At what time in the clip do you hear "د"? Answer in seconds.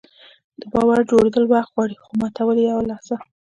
0.59-0.61